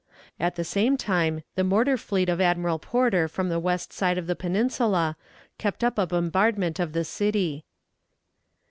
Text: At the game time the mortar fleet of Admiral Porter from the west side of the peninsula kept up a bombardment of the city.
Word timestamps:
At 0.39 0.55
the 0.55 0.63
game 0.63 0.97
time 0.97 1.43
the 1.53 1.63
mortar 1.63 1.95
fleet 1.95 2.27
of 2.27 2.41
Admiral 2.41 2.79
Porter 2.79 3.27
from 3.27 3.49
the 3.49 3.59
west 3.59 3.93
side 3.93 4.17
of 4.17 4.25
the 4.25 4.35
peninsula 4.35 5.15
kept 5.59 5.83
up 5.83 5.99
a 5.99 6.07
bombardment 6.07 6.79
of 6.79 6.93
the 6.93 7.03
city. 7.03 7.65